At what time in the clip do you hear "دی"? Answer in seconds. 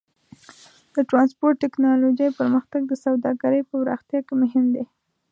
4.75-4.83